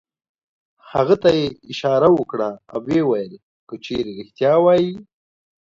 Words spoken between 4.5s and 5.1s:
وایې.